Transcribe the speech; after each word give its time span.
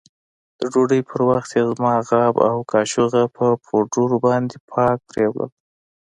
د 0.59 0.61
ډوډۍ 0.71 1.01
پر 1.09 1.19
وخت 1.29 1.49
يې 1.57 1.63
زما 1.75 1.93
غاب 2.09 2.35
او 2.49 2.57
کاشوغه 2.71 3.23
په 3.35 3.45
پوډرو 3.65 4.17
باندې 4.27 4.55
پاک 4.71 4.97
پرېولل. 5.09 5.49